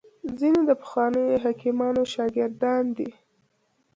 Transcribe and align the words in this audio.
ځیني 0.39 0.61
د 0.69 0.71
پخوانیو 0.81 1.41
حکیمانو 1.43 2.01
شاګردان 2.13 2.83
دي 2.97 3.09